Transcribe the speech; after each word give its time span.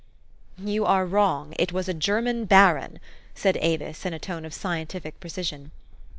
"You 0.57 0.83
are 0.87 1.05
wrong: 1.05 1.53
it 1.59 1.71
was 1.71 1.87
a 1.87 1.93
German 1.93 2.45
baron," 2.45 2.99
said 3.35 3.55
Avis 3.61 4.03
in 4.03 4.15
a 4.15 4.17
tone 4.19 4.45
of 4.45 4.53
scientific 4.55 5.19
precision. 5.19 5.69